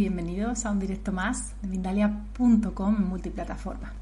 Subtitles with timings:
[0.00, 3.92] bienvenidos a un directo más de Mindalia.com multiplataforma.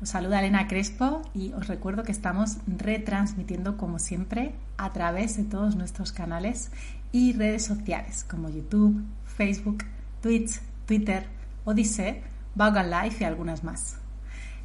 [0.00, 5.44] Os saluda Elena Crespo y os recuerdo que estamos retransmitiendo como siempre a través de
[5.44, 6.70] todos nuestros canales
[7.10, 9.84] y redes sociales como YouTube, Facebook,
[10.20, 11.26] Twitch, Twitter,
[11.64, 12.20] Odyssey,
[12.54, 13.96] Vaughan Life y algunas más.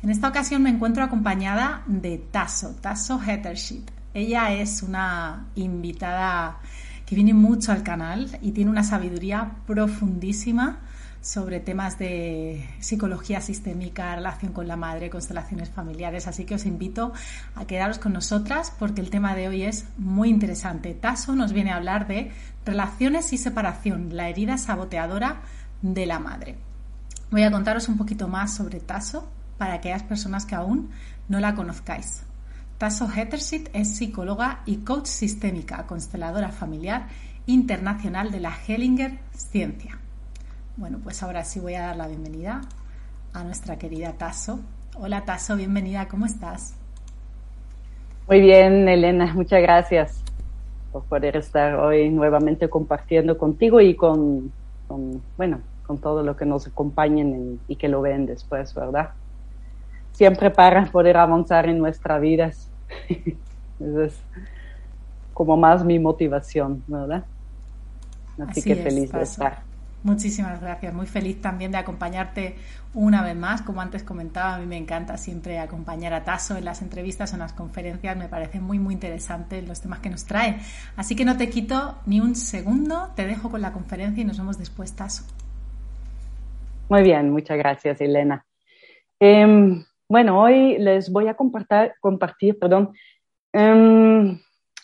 [0.04, 3.86] En esta ocasión me encuentro acompañada de Tasso, Tasso Hettership.
[4.14, 6.60] Ella es una invitada
[7.08, 10.82] que viene mucho al canal y tiene una sabiduría profundísima
[11.22, 16.28] sobre temas de psicología sistémica, relación con la madre, constelaciones familiares.
[16.28, 17.14] Así que os invito
[17.56, 20.94] a quedaros con nosotras porque el tema de hoy es muy interesante.
[20.94, 22.32] Tasso nos viene a hablar de
[22.66, 25.42] relaciones y separación, la herida saboteadora
[25.82, 26.58] de la madre.
[27.32, 30.90] Voy a contaros un poquito más sobre Tasso para aquellas personas que aún
[31.30, 32.24] no la conozcáis.
[32.78, 37.08] Tasso Hettersit es psicóloga y coach sistémica, consteladora familiar
[37.47, 39.97] internacional de la Hellinger Ciencia.
[40.75, 42.61] Bueno, pues ahora sí voy a dar la bienvenida
[43.33, 44.59] a nuestra querida Tasso.
[44.95, 46.75] Hola Tasso, bienvenida, ¿cómo estás?
[48.28, 50.22] Muy bien, Elena, muchas gracias
[50.92, 54.52] por poder estar hoy nuevamente compartiendo contigo y con,
[55.36, 59.14] bueno, con todo lo que nos acompañen y que lo ven después, ¿verdad?
[60.17, 62.72] Siempre para poder avanzar en nuestras vidas.
[63.80, 64.20] Esa es
[65.32, 67.23] como más mi motivación, ¿verdad?
[68.50, 69.60] Así, que feliz de estar.
[70.02, 72.55] Muchísimas gracias, muy feliz también de acompañarte
[72.95, 73.61] una vez más.
[73.61, 77.36] Como antes comentaba, a mí me encanta siempre acompañar a Tasso en las entrevistas o
[77.36, 80.58] en las conferencias, me parece muy, muy interesante los temas que nos trae.
[80.95, 84.39] Así que no te quito ni un segundo, te dejo con la conferencia y nos
[84.39, 85.23] vemos después, Tasso.
[86.89, 88.44] Muy bien, muchas gracias, Elena.
[89.20, 92.94] Em, bueno, hoy les voy a compartir, compartir perdón,
[93.54, 94.40] em,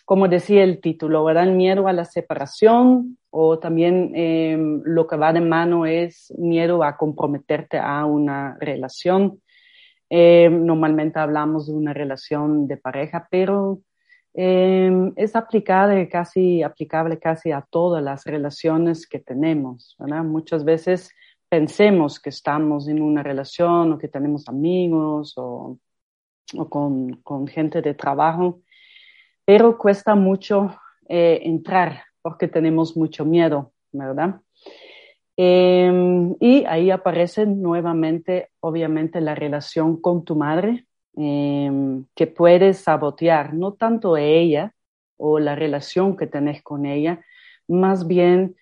[0.06, 1.46] como decía el título, ¿verdad?
[1.46, 6.84] El miedo a la separación o también em, lo que va de mano es miedo
[6.84, 9.42] a comprometerte a una relación.
[10.10, 13.80] Em, normalmente hablamos de una relación de pareja, pero
[14.36, 20.24] es aplicable casi, aplicable casi a todas las relaciones que tenemos, ¿verdad?
[20.24, 21.12] Muchas veces
[21.54, 25.78] pensemos que estamos en una relación o que tenemos amigos o,
[26.58, 28.62] o con, con, gente de trabajo,
[29.46, 30.76] pero cuesta mucho
[31.08, 34.42] eh, entrar porque tenemos mucho miedo, ¿verdad?
[35.38, 40.88] Eh, y ahí aparece nuevamente, obviamente, la relación con tu madre,
[41.18, 41.72] eh,
[42.16, 44.74] que puedes sabotear, no tanto ella
[45.18, 47.24] o la relación que tenés con ella,
[47.68, 48.56] más bien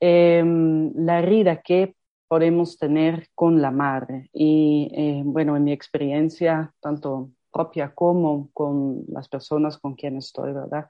[0.00, 1.97] la herida que
[2.28, 4.30] podemos tener con la madre.
[4.32, 10.52] Y eh, bueno, en mi experiencia, tanto propia como con las personas con quienes estoy,
[10.52, 10.88] ¿verdad?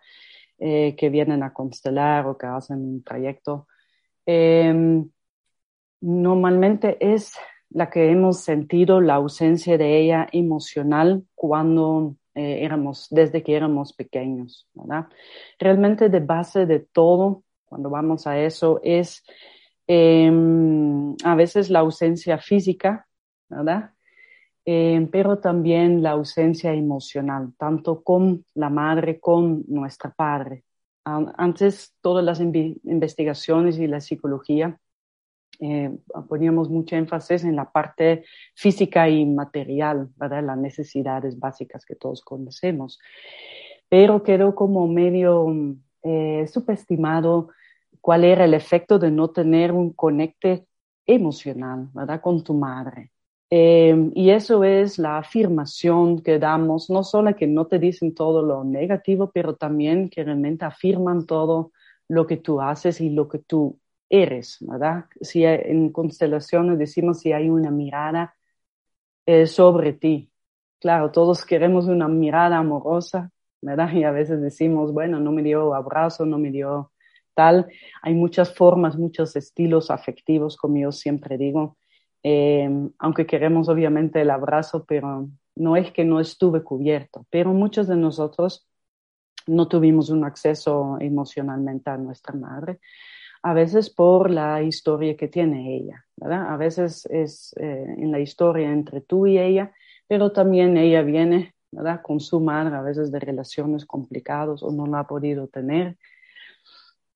[0.59, 3.69] Eh, que vienen a constelar o que hacen un trayecto,
[4.27, 5.09] em,
[6.01, 7.35] normalmente es
[7.71, 13.93] la que hemos sentido la ausencia de ella emocional cuando eh, éramos, desde que éramos
[13.93, 15.07] pequeños, ¿verdad?
[15.59, 19.23] Realmente de base de todo, cuando vamos a eso, es
[19.91, 23.09] Em, a veces la ausencia física,
[23.49, 23.93] ¿verdad?
[24.67, 30.65] Em, pero también la ausencia emocional, tanto con la madre, con nuestra padre.
[31.05, 34.79] Antes todas las investigaciones y la psicología
[35.59, 35.91] eh,
[36.29, 38.25] poníamos mucho énfasis en la parte
[38.55, 40.45] física y material, ¿verdad?
[40.45, 43.01] Las necesidades básicas que todos conocemos.
[43.89, 45.47] Pero quedó como medio
[46.03, 47.49] eh, subestimado
[48.09, 50.67] cuál era el efecto de no tener un conecte
[51.05, 52.23] emocional, ¿verdad?
[52.23, 53.13] Con tu madre.
[53.51, 58.41] Eh, y eso es la afirmación que damos, no solo que no te dicen todo
[58.41, 61.73] lo negativo, pero también que realmente afirman todo
[62.09, 63.79] lo que tú haces y lo que tú
[64.09, 65.05] eres, ¿verdad?
[65.21, 68.35] Si en constelaciones decimos si hay una mirada
[69.27, 70.33] eh, sobre ti.
[70.81, 73.31] Claro, todos queremos una mirada amorosa,
[73.61, 73.91] ¿verdad?
[73.95, 76.91] Y a veces decimos, bueno, no me dio abrazo, no me dio
[77.39, 77.69] tal.
[78.03, 81.77] Hay muchas formas, muchos estilos afectivos, como yo siempre digo,
[82.25, 82.69] eh,
[82.99, 87.95] aunque queremos obviamente el abrazo, pero no es que no estuve cubierto, pero muchos de
[87.95, 88.67] nosotros
[89.47, 92.81] no tuvimos un acceso emocionalmente a nuestra madre,
[93.45, 96.53] a veces por la historia que tiene ella, ¿verdad?
[96.53, 99.73] A veces es eh, en la historia entre tú y ella,
[100.09, 102.03] pero también ella viene, ¿verdad?
[102.03, 105.97] Con su madre, a veces de relaciones complicadas o no la ha podido tener,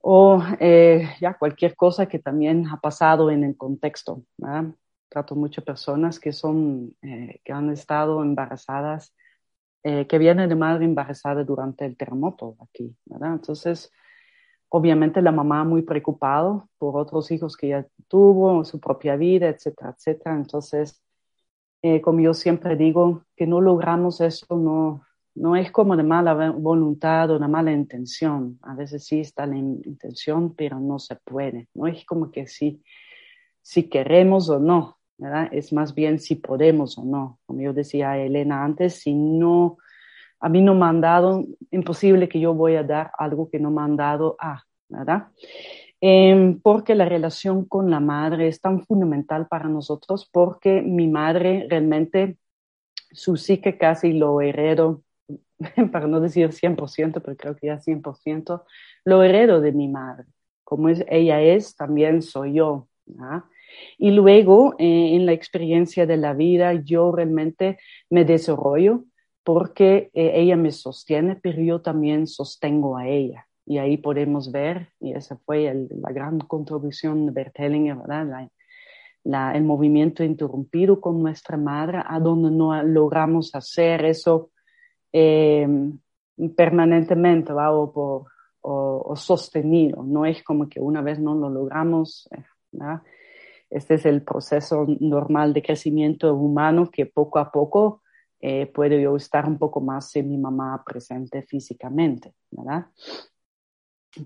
[0.03, 4.67] o eh, ya cualquier cosa que también ha pasado en el contexto, ¿verdad?
[5.09, 9.15] Trato muchas personas que son, eh, que han estado embarazadas
[9.85, 13.33] eh, que viene de madre embarazada durante el terremoto aquí, ¿verdad?
[13.33, 13.91] Entonces,
[14.69, 19.95] obviamente la mamá muy preocupado por otros hijos que ya tuvo, su propia vida, etcétera,
[19.97, 20.37] etcétera.
[20.37, 21.03] Entonces,
[21.83, 26.51] eh, como yo siempre digo, que no logramos eso, no, no es como de mala
[26.51, 28.59] voluntad o de mala intención.
[28.63, 31.69] A veces sí está la intención, pero no se puede.
[31.75, 32.83] No es como que sí,
[33.63, 34.99] si queremos o no,
[35.51, 37.39] es más bien si podemos o no.
[37.47, 39.79] Como yo decía a Elena antes, si no,
[40.41, 43.71] a mí no me han dado, imposible que yo voy a dar algo que no
[43.71, 45.29] me han dado a, ¿verdad?
[46.01, 51.67] Em, porque la relación con la madre es tan fundamental para nosotros, porque mi madre
[51.71, 52.39] realmente,
[53.13, 55.03] su psique casi lo heredo,
[55.93, 58.63] para no decir 100%, pero creo que ya 100%,
[59.05, 60.27] lo heredo de mi madre.
[60.65, 62.89] Como es, ella es, también soy yo.
[63.05, 63.45] ¿verdad?
[63.99, 67.79] Y luego, eh, en la experiencia de la vida, yo realmente
[68.11, 69.05] me desarrollo
[69.45, 73.47] porque eh, ella me sostiene, pero yo también sostengo a ella.
[73.65, 78.49] Y ahí podemos ver, y esa fue la gran contribución de Bert Hellinger, ¿verdad?
[79.55, 84.51] el movimiento interrumpido con nuestra madre, a donde no logramos hacer eso
[85.13, 85.69] eh,
[86.57, 88.27] permanentemente o, por,
[88.63, 90.03] o, sostenido.
[90.03, 92.29] No es como que una vez no lo logramos,
[92.71, 93.03] ¿verdad?
[93.71, 98.03] Este es el proceso normal de crecimiento humano que poco a poco
[98.39, 102.87] eh, puedo yo estar un poco más sin mi mamá presente físicamente, ¿verdad?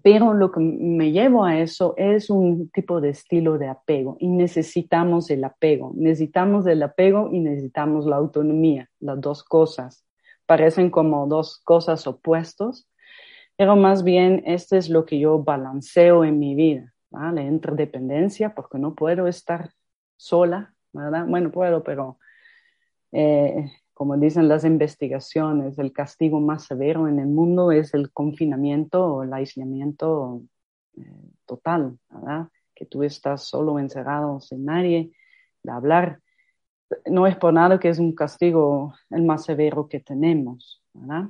[0.02, 4.28] Pero lo que me llevo a eso es un tipo de estilo de apego y
[4.28, 10.06] necesitamos el apego, necesitamos el apego y necesitamos la autonomía, las dos cosas.
[10.46, 12.88] Parecen como dos cosas opuestas,
[13.56, 16.93] pero más bien este es lo que yo balanceo en mi vida.
[17.10, 17.44] ¿vale?
[17.44, 19.70] Interdependencia, porque no puedo estar
[20.16, 21.26] sola, ¿verdad?
[21.26, 22.19] Bueno, puedo, pero
[23.12, 29.06] eh, como dicen las investigaciones, el castigo más severo en el mundo es el confinamiento
[29.06, 30.43] o el aislamiento
[30.96, 32.48] eh, total, ¿verdad?
[32.75, 35.12] Que tú estás solo encerrado sin nadie
[35.62, 36.20] de hablar.
[37.06, 41.28] No es por nada que es un castigo el más severo que tenemos, ¿verdad?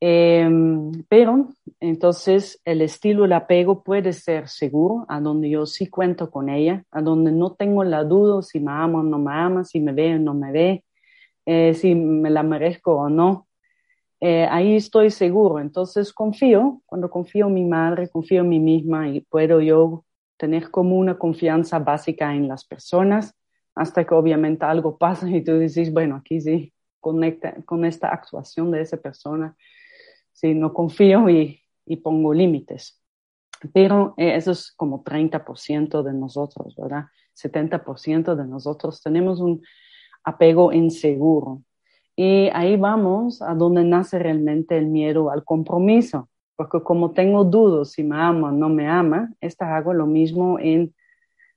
[0.00, 1.48] Em, pero
[1.80, 6.84] entonces el estilo, el apego puede ser seguro, a donde yo sí cuento con ella,
[6.92, 9.92] a donde no tengo la duda si me ama o no me ama, si me
[9.92, 10.84] ve o no me ve,
[11.46, 13.48] eh, si me la merezco o no.
[14.20, 15.60] Eh, ahí estoy seguro.
[15.60, 20.04] Entonces confío, cuando confío en mi madre, confío en mí misma y puedo yo
[20.36, 23.37] tener como una confianza básica en las personas
[23.78, 28.72] hasta que obviamente algo pasa y tú dices, bueno, aquí sí, conecta con esta actuación
[28.72, 29.56] de esa persona
[30.32, 30.52] ¿sí?
[30.52, 33.00] no confío y, y pongo límites.
[33.72, 37.06] Pero eh, eso es como 30% de nosotros, ¿verdad?
[37.34, 39.62] 70% de nosotros tenemos un
[40.24, 41.62] apego inseguro.
[42.16, 47.92] Y ahí vamos a donde nace realmente el miedo al compromiso, porque como tengo dudas
[47.92, 50.94] si me ama o no me ama, esta hago lo mismo en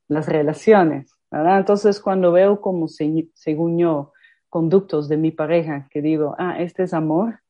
[0.06, 1.58] las relaciones, ¿verdad?
[1.58, 4.12] Entonces cuando veo como según yo
[4.50, 7.40] conductos de mi pareja que digo, ah, este es amor,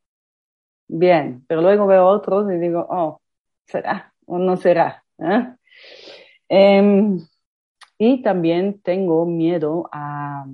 [0.88, 3.20] bien, pero luego veo otros y digo, oh,
[3.66, 5.04] será o no será.
[5.18, 5.54] ¿eh?
[6.48, 7.18] Em,
[7.98, 10.46] y también tengo miedo a,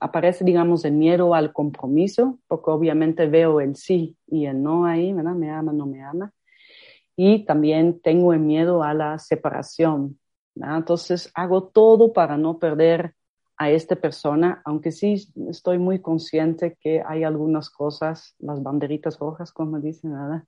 [0.00, 5.12] aparece, digamos, el miedo al compromiso, porque obviamente veo el sí y el no ahí,
[5.12, 5.34] ¿verdad?
[5.34, 6.32] Me ama, no me ama.
[7.16, 10.18] Y también tengo el miedo a la separación.
[10.56, 13.14] Entonces hago todo para no perder
[13.56, 19.52] a esta persona, aunque sí estoy muy consciente que hay algunas cosas, las banderitas rojas,
[19.52, 20.44] como dicen, ¿verdad?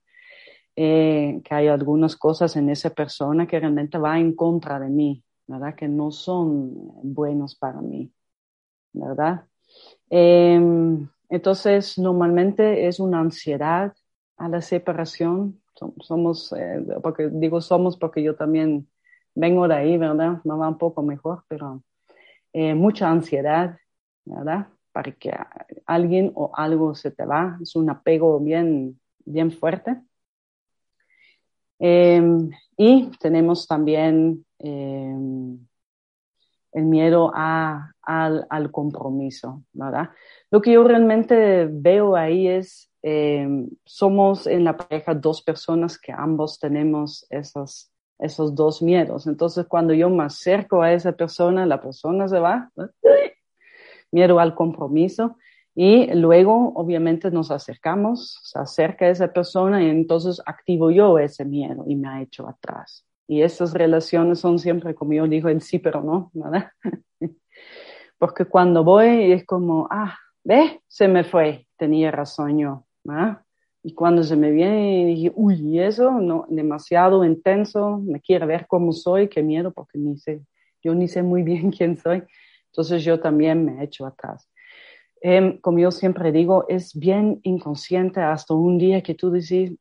[0.75, 5.23] Eh, que hay algunas cosas en esa persona que realmente va en contra de mí,
[5.47, 5.75] ¿verdad?
[5.75, 8.11] Que no son buenos para mí,
[8.93, 9.45] ¿verdad?
[10.09, 13.93] Em, entonces, normalmente es una ansiedad
[14.37, 15.61] a la separación.
[16.01, 18.87] Somos, eh, porque digo somos porque yo también
[19.37, 20.41] vengo de ahí, ¿verdad?
[20.43, 21.83] Me va un poco mejor, pero
[22.53, 23.77] eh, mucha ansiedad,
[24.25, 24.67] ¿verdad?
[24.97, 25.31] para que
[25.85, 29.95] alguien o algo se te va, es un apego bien, bien fuerte.
[31.77, 35.59] Em, y tenemos también em,
[36.71, 40.09] el miedo a, al, compromiso, ¿verdad?
[40.49, 46.11] Lo que yo realmente veo ahí es, em, somos en la pareja dos personas que
[46.11, 49.27] ambos tenemos esos, esos dos miedos.
[49.27, 52.71] Entonces, cuando yo me acerco a esa persona, la persona se va,
[54.11, 55.37] miedo al compromiso,
[55.79, 61.83] y luego, obviamente, nos acercamos, se acerca esa persona y entonces activo yo ese miedo
[61.85, 63.05] y me ha hecho atrás.
[63.27, 66.71] Y esas relaciones son siempre, como yo digo, el sí, pero no, ¿verdad?
[68.17, 73.41] Porque cuando voy es como, ah, ve, se me fue, tenía razón yo, ¿verdad?
[73.87, 78.91] Y cuando se me viene, dije, uy, eso, no, demasiado intenso, me quiere ver cómo
[78.91, 80.41] soy, qué miedo, porque ni sé,
[80.83, 82.21] yo ni sé muy bien quién soy.
[82.65, 84.49] Entonces yo también me echo atrás.
[85.21, 89.71] Em, como yo siempre digo, es bien inconsciente hasta un día que tú decís,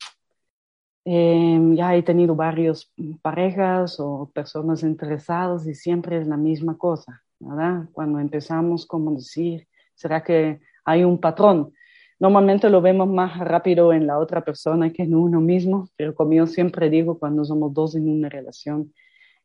[1.04, 7.24] em, ya he tenido varias parejas o personas interesadas y siempre es la misma cosa,
[7.40, 7.88] ¿verdad?
[7.90, 11.72] Cuando empezamos, como decir, ¿será que hay un patrón?
[12.18, 16.32] Normalmente lo vemos más rápido en la otra persona que en uno mismo, pero como
[16.32, 18.94] yo siempre digo, cuando somos dos en una relación,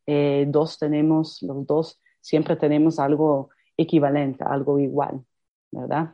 [0.05, 5.21] eh, dos tenemos, los dos siempre tenemos algo equivalente, algo igual.
[5.71, 6.13] ¿verdad?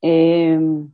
[0.00, 0.92] Em,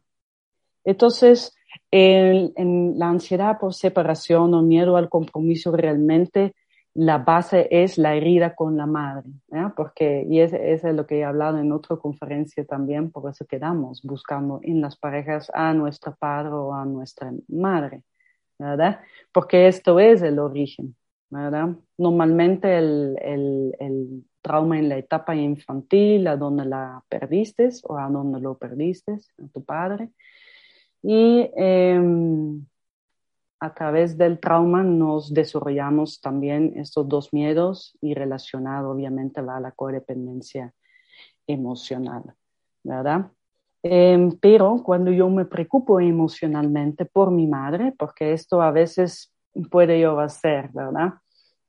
[0.84, 1.54] entonces,
[1.90, 6.54] en, la ansiedad por separación o miedo al compromiso realmente
[6.94, 9.28] la base es la herida con la madre,
[9.76, 14.00] porque, y eso es lo que he hablado en otra conferencia también, por eso quedamos
[14.02, 18.04] buscando en las parejas a nuestro padre o a nuestra madre,
[18.58, 19.00] ¿verdad?
[19.32, 20.94] Porque esto es el origen,
[21.30, 21.70] ¿verdad?
[21.98, 28.08] Normalmente el, el, el trauma en la etapa infantil, a donde la perdiste o a
[28.08, 30.10] donde lo perdiste, a tu padre.
[31.02, 32.64] Y em,
[33.64, 39.60] a través del trauma nos desarrollamos también estos dos miedos y relacionado obviamente va a
[39.60, 40.74] la codependencia
[41.46, 42.22] emocional,
[42.82, 43.30] ¿verdad?
[43.82, 49.32] Em, pero cuando yo me preocupo emocionalmente por mi madre, porque esto a veces
[49.70, 51.14] puede yo hacer, ¿verdad?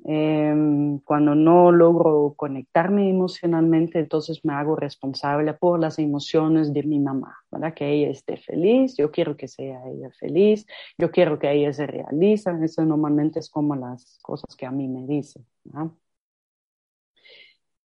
[0.07, 6.99] Em, cuando no logro conectarme emocionalmente, entonces me hago responsable por las emociones de mi
[6.99, 7.73] mamá, ¿verdad?
[7.73, 10.67] Que ella esté feliz, yo quiero que sea ella feliz,
[10.99, 14.87] yo quiero que ella se realice, eso normalmente es como las cosas que a mí
[14.87, 15.43] me dicen,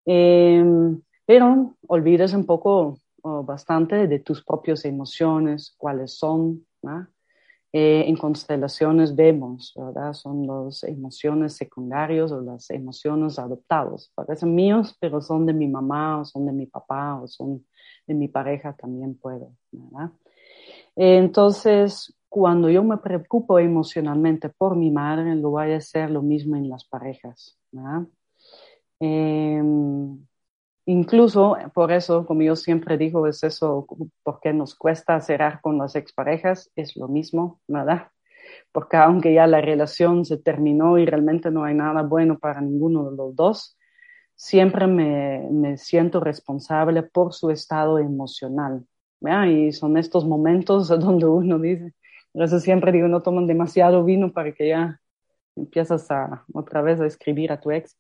[0.05, 7.09] em, pero olvides un poco o bastante de tus propias emociones, cuáles son, ¿verdad?
[7.73, 10.13] Eh, en constelaciones vemos, ¿verdad?
[10.13, 14.11] Son las emociones secundarias o las emociones adoptadas.
[14.15, 17.65] Parecen míos, pero son de mi mamá o son de mi papá o son
[18.07, 20.11] de mi pareja también puedo, ¿verdad?
[20.97, 26.57] Entonces, cuando yo me preocupo emocionalmente por mi madre, lo voy a hacer lo mismo
[26.57, 28.03] en las parejas, ¿verdad?
[29.01, 30.27] Em,
[30.91, 33.87] Incluso por eso, como yo siempre digo, es eso,
[34.25, 38.09] porque nos cuesta cerrar con las exparejas, es lo mismo, ¿verdad?
[38.73, 43.09] Porque aunque ya la relación se terminó y realmente no hay nada bueno para ninguno
[43.09, 43.79] de los dos,
[44.35, 48.85] siempre me, me siento responsable por su estado emocional.
[49.21, 49.47] ¿verdad?
[49.47, 51.95] Y son estos momentos donde uno dice,
[52.33, 55.01] por eso siempre digo, no toman demasiado vino para que ya
[55.55, 57.97] empiezas a otra vez a escribir a tu ex.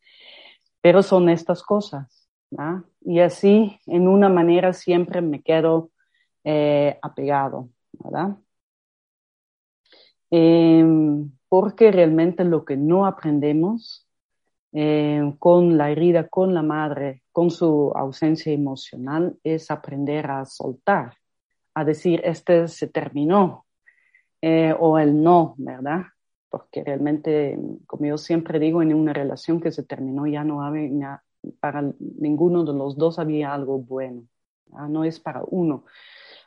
[0.80, 2.19] Pero son estas cosas
[3.02, 5.90] y así, en una manera, siempre me quedo
[6.44, 8.36] eh, apegado, ¿verdad?
[10.30, 14.06] Em, porque realmente lo que no aprendemos
[14.72, 21.14] em, con la herida, con la madre, con su ausencia emocional, es aprender a soltar,
[21.74, 23.66] a decir, este se terminó,
[24.42, 26.02] eh, o el no, ¿verdad?
[26.48, 30.90] Porque realmente, como yo siempre digo, en una relación que se terminó ya no hay,
[31.60, 34.24] para ninguno de los dos había algo bueno.
[34.88, 35.84] No es para uno.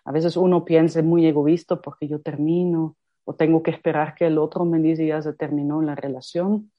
[0.06, 2.96] A veces uno piensa muy egoísta porque yo termino
[3.26, 6.72] o tengo que esperar que el otro me diga ya se terminó la relación.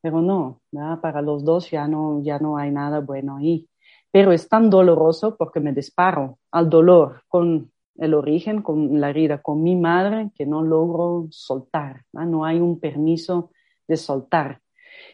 [0.00, 0.60] Pero no,
[1.00, 3.68] para los dos ya no, ya no hay nada bueno ahí.
[4.10, 9.42] Pero es tan doloroso porque me disparo al dolor con el origen, con la herida,
[9.42, 12.04] con mi madre, que no logro soltar.
[12.12, 13.50] no hay un permiso
[13.86, 14.60] de soltar.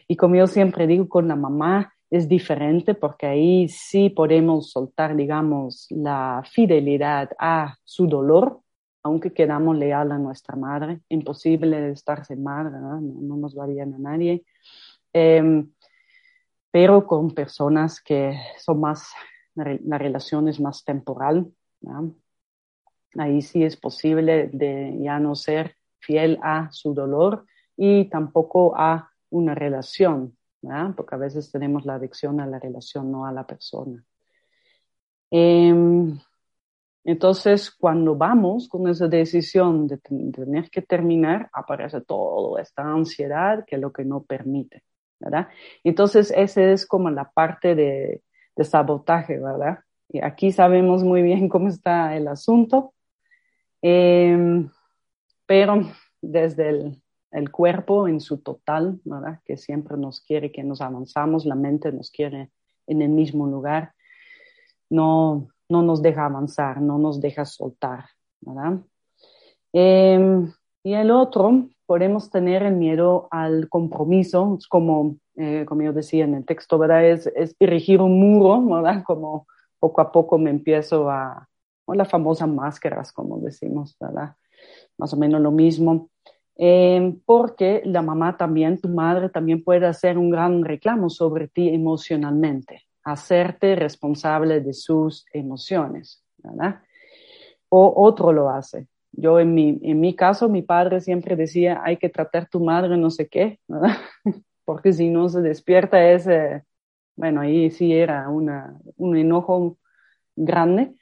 [0.07, 5.15] Y como yo siempre digo con la mamá, es diferente porque ahí sí podemos soltar,
[5.15, 8.61] digamos, la fidelidad a su dolor,
[9.03, 11.01] aunque quedamos leal a nuestra madre.
[11.09, 12.99] Imposible estar sin madre, ¿no?
[12.99, 14.43] no, nos va a nadie.
[15.13, 15.71] Em,
[16.71, 19.11] pero con personas que son más
[19.55, 21.51] la, relación es más temporal.
[23.17, 29.11] Ahí sí es posible de ya no ser fiel a su dolor y tampoco a
[29.29, 30.37] una relación,
[30.95, 34.03] porque a veces tenemos la adicción a la relación, no a la persona.
[35.31, 36.19] Em,
[37.03, 43.75] entonces, cuando vamos con esa decisión de, tener que terminar, aparece toda esta ansiedad que
[43.75, 44.83] es lo que no permite.
[45.83, 48.21] Entonces, esa es como la parte de,
[48.63, 49.79] sabotaje, ¿verdad?
[50.09, 52.93] Y aquí sabemos muy bien cómo está el asunto,
[53.81, 54.69] em,
[55.45, 55.81] pero
[56.21, 59.39] desde el, el, cuerpo en su total, ¿verdad?
[59.45, 62.51] Que siempre nos quiere que nos avanzamos, la mente nos quiere
[62.87, 63.93] en el mismo lugar,
[64.89, 68.05] no, no nos deja avanzar, no nos deja soltar,
[68.41, 68.79] ¿verdad?
[69.73, 70.51] Em,
[70.83, 76.35] y el otro, podemos tener el miedo al compromiso, como, eh, como yo decía en
[76.35, 77.05] el texto, ¿verdad?
[77.05, 79.03] Es, es erigir un muro, ¿verdad?
[79.03, 79.47] Como
[79.79, 81.47] poco a poco me empiezo a,
[81.85, 84.35] o las famosas máscaras, como decimos, ¿verdad?
[84.97, 86.09] Más o menos lo mismo.
[86.61, 91.69] Em, porque la mamá también, tu madre también puede hacer un gran reclamo sobre ti
[91.69, 96.81] emocionalmente hacerte responsable de sus emociones, ¿verdad?
[97.69, 98.87] O otro lo hace.
[99.11, 102.97] Yo en mi, en mi caso, mi padre siempre decía, hay que tratar tu madre
[102.97, 103.97] no sé qué, ¿verdad?
[104.65, 106.63] Porque si no se despierta ese,
[107.15, 109.77] bueno, ahí sí era una, un enojo
[110.35, 110.93] grande.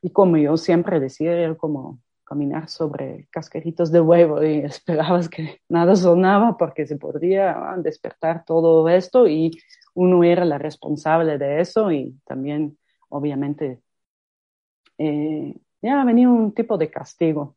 [0.00, 2.00] Y como yo siempre decía, era como
[2.32, 8.88] caminar sobre casqueritos de huevo y esperabas que nada sonaba porque se podría despertar todo
[8.88, 9.50] esto y
[9.94, 12.78] uno era la responsable de eso y también,
[13.10, 13.82] obviamente,
[14.96, 17.56] eh, ya venía un tipo de castigo,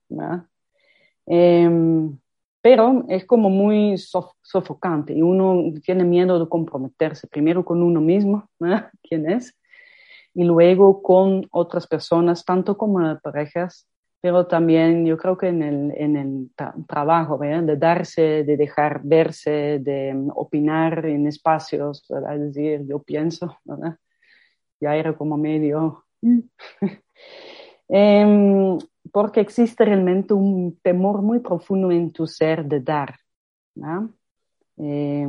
[1.26, 2.18] em,
[2.62, 8.50] pero es como muy sofocante y uno tiene miedo de comprometerse, primero con uno mismo,
[9.04, 9.56] quién es,
[10.34, 13.88] y luego con otras personas, tanto como parejas,
[14.26, 16.50] pero también yo creo que en el, en el
[16.88, 22.34] trabajo, de darse, de dejar verse, de opinar en espacios, ¿verdad?
[22.34, 24.00] es decir, yo pienso, ¿verdad?
[24.80, 26.06] ya era como medio...
[27.88, 28.78] eh,
[29.12, 33.16] porque existe realmente un temor muy profundo en tu ser de dar.
[34.78, 35.28] Eh,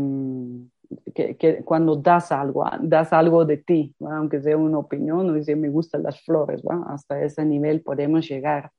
[1.15, 5.59] que, que, cuando das algo, das algo de ti, aunque sea una opinión o decir
[5.59, 8.73] me gustan las flores, hasta ese nivel podemos llegar.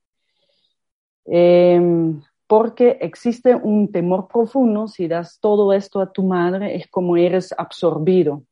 [1.27, 7.17] Em, porque existe un temor profundo, si das todo esto a tu madre, es como
[7.17, 8.43] eres absorbido,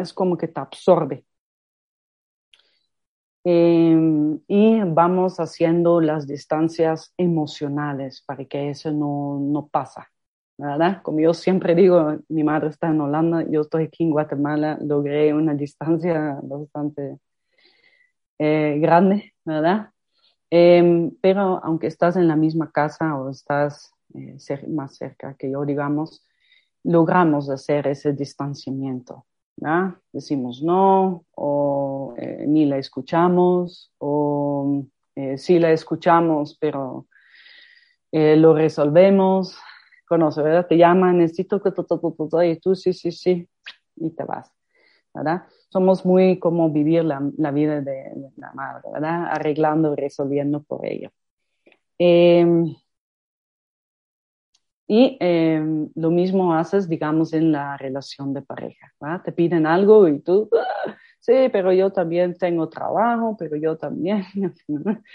[0.00, 1.24] es como que te absorbe.
[3.44, 10.08] Em, y vamos haciendo las distancias emocionales para que eso no, no pasa,
[10.56, 11.02] ¿verdad?
[11.02, 15.34] Como yo siempre digo, mi madre está en Holanda, yo estoy aquí en Guatemala, logré
[15.34, 17.18] una distancia bastante
[18.38, 19.91] eh, grande, ¿verdad?
[20.54, 24.36] Em, pero aunque estás en la misma casa o estás eh,
[24.68, 26.26] más cerca que yo, digamos,
[26.84, 29.24] logramos hacer ese distanciamiento.
[29.56, 29.96] ¿no?
[30.12, 34.84] Decimos no, o eh, ni la escuchamos, o
[35.16, 37.06] eh, sí la escuchamos, pero
[38.12, 39.56] lo resolvemos.
[40.06, 40.66] Conoce, ¿verdad?
[40.66, 43.48] Te llaman, necesito que y tú sí, sí, sí,
[43.96, 44.52] y te vas,
[45.14, 45.42] ¿verdad?
[45.72, 49.28] somos muy como vivir la, la vida de, la madre, ¿verdad?
[49.30, 51.10] Arreglando resolviendo por ella.
[51.98, 52.74] Em,
[54.86, 59.22] y em, lo mismo haces, digamos, en la relación de pareja, ¿verdad?
[59.24, 64.24] Te piden algo y tú, ah, sí, pero yo también tengo trabajo, pero yo también,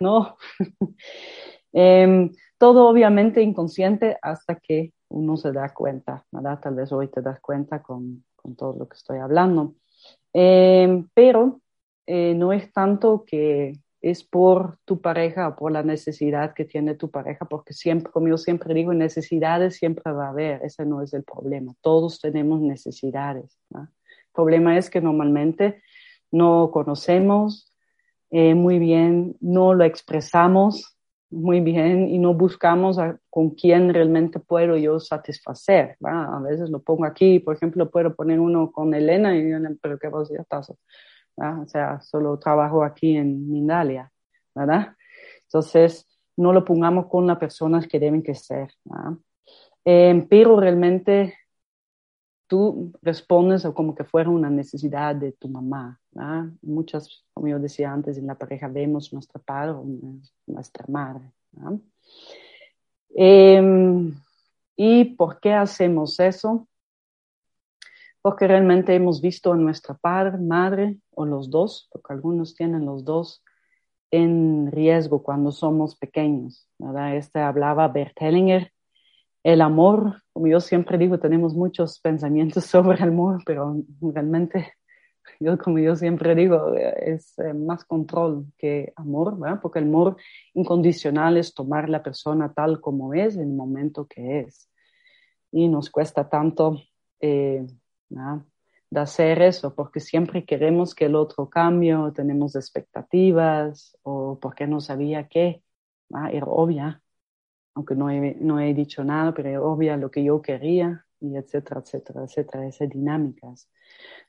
[0.00, 0.36] ¿no?
[1.76, 6.60] Em, todo obviamente inconsciente hasta que uno se da cuenta, ¿verdad?
[6.60, 9.74] Tal vez hoy te das cuenta con, con todo lo que estoy hablando.
[10.34, 11.60] Eh, pero
[12.06, 13.72] no es tanto que
[14.04, 18.28] es por tu pareja o por la necesidad que tiene tu pareja, porque siempre, como
[18.28, 22.60] yo siempre digo, necesidades siempre va a haber, ese no es el problema, todos tenemos
[22.60, 23.58] necesidades.
[23.74, 23.88] El
[24.34, 25.82] problema es que normalmente
[26.30, 27.72] no conocemos
[28.30, 30.93] eh, muy bien, no lo expresamos
[31.34, 35.96] muy bien y no buscamos con quién realmente puedo yo satisfacer.
[36.02, 39.98] A veces lo pongo aquí, por ejemplo, puedo poner uno con Elena y yo, pero
[39.98, 40.70] qué vos ya estás.
[40.70, 44.10] O sea, solo trabajo aquí en Mindalia,
[44.54, 44.94] ¿verdad?
[45.42, 48.68] Entonces, no lo pongamos con las personas que deben que ser.
[49.84, 51.34] Eh, pero realmente
[52.46, 56.00] tú respondes como que fuera una necesidad de tu mamá.
[56.62, 59.84] Muchas, como yo decía antes, en la pareja vemos nuestra padre o
[60.46, 61.32] nuestra madre.
[63.14, 64.14] Em,
[64.76, 66.66] ¿Y por qué hacemos eso?
[68.24, 73.04] porque realmente hemos visto a nuestra padre, madre o los dos, porque algunos tienen los
[73.04, 73.44] dos,
[74.10, 76.66] en riesgo cuando somos pequeños.
[76.78, 77.16] ¿verdad?
[77.16, 78.72] Este hablaba Bert Hellinger,
[79.44, 84.72] el amor, como yo siempre digo, tenemos muchos pensamientos sobre el amor, pero realmente,
[85.38, 89.60] yo como yo siempre digo, es eh, más control que amor, ¿verdad?
[89.62, 90.16] porque el amor
[90.54, 94.68] incondicional es tomar la persona tal como es en el momento que es.
[95.52, 96.80] Y nos cuesta tanto
[97.20, 97.64] eh,
[98.08, 104.66] de hacer eso, porque siempre queremos que el otro cambie, o tenemos expectativas, o porque
[104.66, 105.62] no sabía qué,
[106.32, 107.03] era obvia,
[107.74, 111.80] aunque no he, no he dicho nada, pero obvia lo que yo quería, y etcétera,
[111.80, 113.68] etcétera, etcétera, esas dinámicas,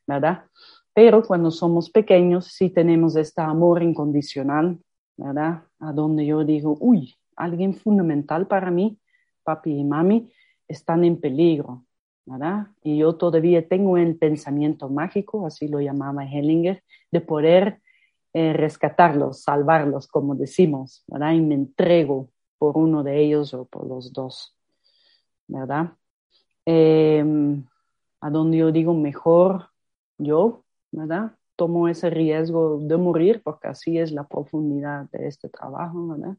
[0.08, 0.46] ¿verdad?
[0.94, 4.80] Pero cuando somos pequeños sí tenemos este amor incondicional,
[5.18, 5.64] ¿verdad?
[5.80, 8.98] A donde yo digo, uy, alguien fundamental para mí,
[9.44, 10.32] papi y mami,
[10.68, 11.86] están en peligro,
[12.26, 12.68] ¿verdad?
[12.82, 16.82] Y yo todavía tengo el pensamiento mágico, así lo llamaba Hellinger,
[17.12, 17.82] de poder
[18.34, 21.34] eh, rescatarlos, salvarlos, como decimos, ¿verdad?
[21.34, 22.30] Y me entrego
[22.66, 24.56] por uno de ellos o por los dos,
[25.48, 25.94] ¿verdad?
[26.66, 27.64] Em,
[28.20, 29.70] a donde yo digo mejor
[30.18, 31.38] yo, ¿verdad?
[31.56, 36.38] Tomo ese riesgo de morir porque así es la profundidad de este trabajo, ¿verdad?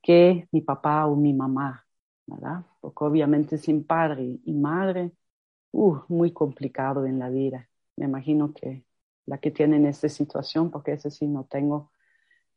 [0.00, 1.84] Que mi papá o mi mamá,
[2.24, 2.64] ¿verdad?
[2.80, 5.10] Porque obviamente sin padre y madre,
[5.72, 7.68] uh, muy complicado en la vida.
[7.96, 8.84] Me imagino que
[9.24, 11.90] la que tienen esta situación, porque ese sí no tengo,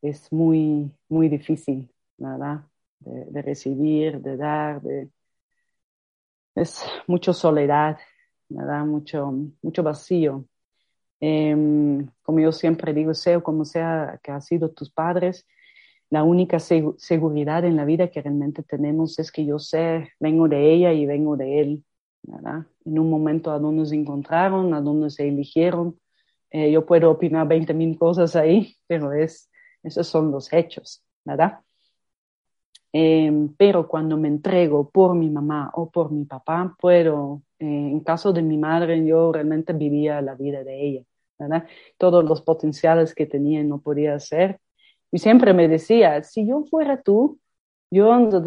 [0.04, 2.66] es muy, muy difícil, ¿verdad?
[3.00, 5.10] De, recibir, de dar, de...
[6.56, 7.98] Es mucho soledad,
[8.50, 8.86] ¿verdad?
[8.86, 10.46] Mucho, mucho vacío.
[11.22, 15.46] Em, como yo siempre digo, sea como sea que ha sido tus padres,
[16.10, 20.74] la única seguridad en la vida que realmente tenemos es que yo sé, vengo de
[20.74, 21.86] ella y vengo de él,
[22.24, 22.66] ¿verdad?
[22.86, 26.00] En un momento a donde se encontraron, a donde se eligieron,
[26.52, 29.52] eh, yo puedo opinar 20 mil cosas ahí, pero es,
[29.84, 31.60] esos son los hechos, ¿verdad?
[32.92, 38.00] Em, pero cuando me entrego por mi mamá o por mi papá, puedo, eh, en
[38.02, 41.04] caso de mi madre, yo realmente vivía la vida de ella,
[41.38, 41.68] ¿verdad?
[41.98, 44.60] Todos los potenciales que tenía no podía hacer,
[45.12, 47.40] y siempre me decía, si yo fuera tú,
[47.92, 48.42] yo no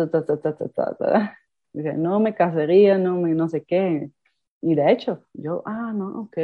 [2.21, 4.11] me casaría, no me no sé qué.
[4.61, 6.39] Y de hecho, yo, ah, no, ok.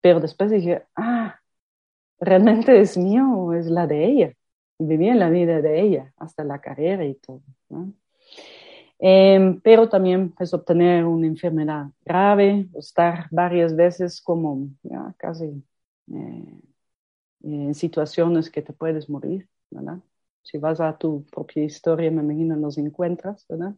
[0.00, 1.38] Pero después dije, ah,
[2.20, 4.32] realmente es mío es la de ella.
[4.90, 7.42] En la vida de ella, hasta la carrera y todo.
[8.98, 14.68] Eh, pero también es obtener una enfermedad grave, estar varias veces como
[15.16, 15.64] casi
[16.12, 16.60] eh,
[17.42, 19.48] en situaciones que te puedes morir.
[20.42, 23.74] Si vas a tu propia historia, me imagino los encuentras, ¿verdad?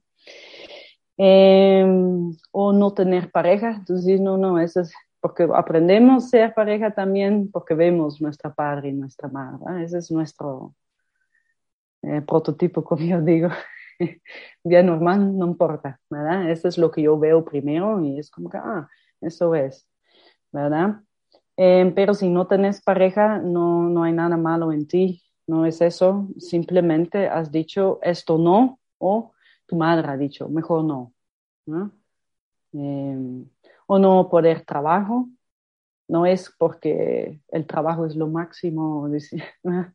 [1.16, 6.92] Em, o no tener pareja, entonces no, no, eso es porque aprendemos a ser pareja
[6.92, 10.74] también porque vemos nuestra padre y nuestra madre, ese es nuestro
[12.06, 13.48] eh, prototipo, como yo digo.
[14.64, 16.50] Bien normal, no importa, ¿verdad?
[16.50, 18.88] Eso es lo que yo veo primero y es como que, ah,
[19.20, 19.88] eso es,
[20.52, 21.00] ¿verdad?
[21.56, 25.80] Eh, pero si no tenés pareja, no, no hay nada malo en ti, no es
[25.80, 29.32] eso, simplemente has dicho esto no o
[29.66, 31.12] tu madre ha dicho mejor no.
[32.72, 33.44] Eh,
[33.86, 35.28] o no poder trabajo,
[36.08, 39.08] no es porque el trabajo es lo máximo,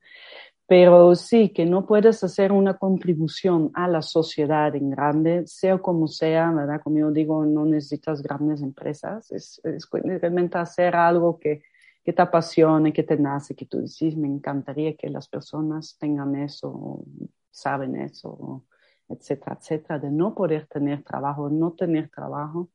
[0.69, 6.07] pero sí que no puedes hacer una contribución a la sociedad en grande, sea como
[6.07, 6.79] sea, ¿verdad?
[6.83, 11.63] Como yo digo, no necesitas grandes empresas, es, es realmente hacer algo que,
[12.03, 16.35] que te apasione, que te nace, que tú dices, me encantaría que las personas tengan
[16.35, 17.03] eso,
[17.49, 18.63] saben eso,
[19.07, 22.69] etcétera, etcétera, de no poder tener trabajo, no tener trabajo,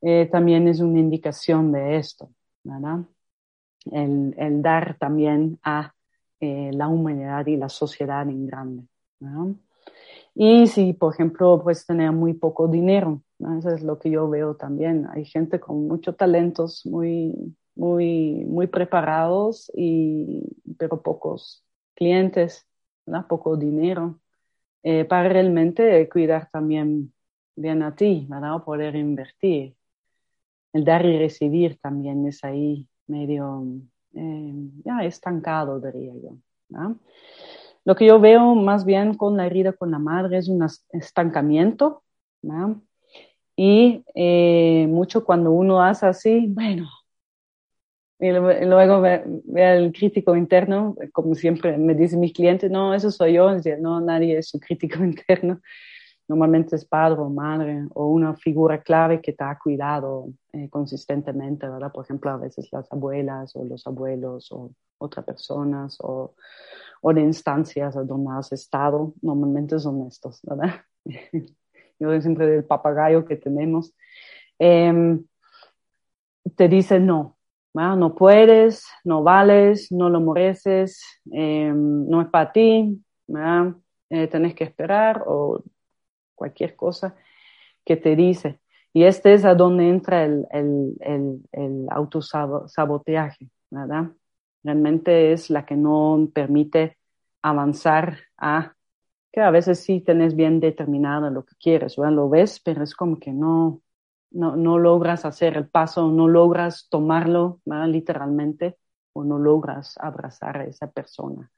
[0.00, 2.32] eh, también es una indicación de esto,
[2.64, 3.04] ¿verdad?
[3.92, 5.93] El, el dar también a
[6.44, 8.84] eh, la humanidad y la sociedad en grande.
[10.34, 13.22] Y si, por ejemplo, pues tener muy poco dinero,
[13.58, 15.06] eso es lo que yo veo también.
[15.12, 20.42] Hay gente con muchos talentos, muy, muy, muy preparados, y,
[20.78, 22.66] pero pocos clientes,
[23.28, 24.20] poco dinero,
[24.82, 27.12] eh, para realmente cuidar también
[27.56, 28.56] bien a ti, ¿verdad?
[28.56, 29.76] O poder invertir.
[30.72, 33.64] El dar y recibir también es ahí medio
[34.14, 36.36] eh, ya estancado, diría yo.
[37.84, 42.02] Lo que yo veo más bien con la herida con la madre es un estancamiento.
[43.56, 46.88] Y eh, mucho cuando uno hace así, bueno,
[48.18, 49.22] y luego ve,
[49.54, 53.50] el crítico interno, como siempre me dicen mis clientes, no, eso soy yo,
[53.80, 55.60] no, nadie es su crítico interno.
[56.28, 61.68] Normalmente es padre o madre o una figura clave que te ha cuidado eh, consistentemente,
[61.68, 61.92] ¿verdad?
[61.92, 66.34] Por ejemplo, a veces las abuelas o los abuelos o otras personas o,
[67.02, 70.74] o de instancias donde has estado, normalmente son estos, ¿verdad?
[71.98, 73.94] Yo siempre del papagayo que tenemos.
[74.58, 75.24] Em,
[76.56, 77.36] te dice no,
[77.74, 83.02] no puedes, no vales, no lo mereces, em, no es para ti,
[84.10, 85.62] eh, tenés que esperar o
[86.34, 87.16] cualquier cosa
[87.84, 88.60] que te dice.
[88.92, 94.12] Y este es a donde entra el, el, el, el autosaboteaje, ¿verdad?
[94.62, 96.96] Realmente es la que no permite
[97.42, 98.74] avanzar a
[99.32, 102.14] que a veces sí tenés bien determinado lo que quieres, ¿verdad?
[102.14, 103.82] Lo ves, pero es como que no,
[104.30, 107.88] no, no logras hacer el paso, no logras tomarlo, ¿verdad?
[107.88, 108.78] Literalmente,
[109.12, 111.50] o no logras abrazar a esa persona,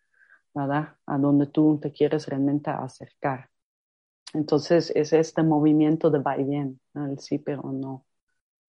[0.54, 0.96] ¿verdad?
[1.06, 3.50] A donde tú te quieres realmente acercar.
[4.36, 8.04] Entonces es este movimiento de va y bien, el sí pero no.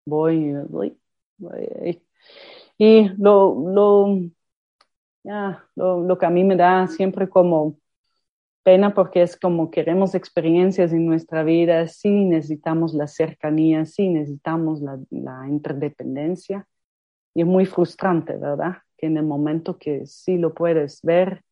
[0.07, 0.99] Voy, voy,
[1.39, 2.03] voy.
[2.79, 4.19] Y lo, lo,
[5.23, 7.79] ya, lo, lo que a mí me da siempre como
[8.63, 14.81] pena porque es como queremos experiencias en nuestra vida, sí necesitamos la cercanía, sí necesitamos
[14.81, 16.67] la, la, interdependencia.
[17.35, 18.79] Y es muy frustrante, ¿verdad?
[18.97, 21.45] Que en el momento que sí lo puedes ver,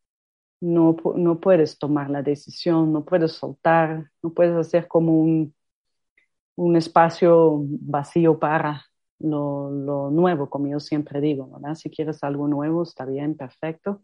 [0.61, 5.53] no, no puedes tomar la decisión, no puedes soltar, no puedes hacer como un,
[6.55, 8.85] un espacio vacío para
[9.19, 11.75] lo, lo, nuevo, como yo siempre digo, ¿verdad?
[11.75, 14.01] Si quieres algo nuevo, está bien, perfecto,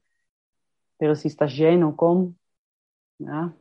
[0.97, 2.37] pero si estás lleno con,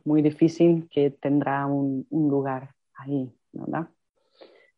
[0.03, 3.87] muy difícil que tendrá un, lugar ahí, ¿verdad?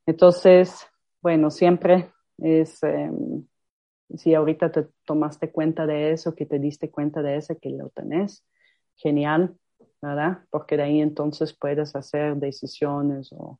[0.06, 0.88] Entonces,
[1.21, 2.82] bueno, siempre es...
[2.84, 3.12] Eh,
[4.15, 7.89] si ahorita te tomaste cuenta de eso, que te diste cuenta de eso, que lo
[7.89, 8.46] tenés,
[8.96, 9.56] genial,
[10.02, 10.39] ¿verdad?
[10.50, 13.60] Porque de ahí entonces puedes hacer decisiones o,